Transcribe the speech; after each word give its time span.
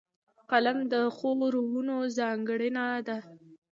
قلم 0.49 0.77
د 0.93 0.95
ښو 1.15 1.29
روحونو 1.55 1.95
ځانګړنه 2.17 2.85
ده 3.07 3.17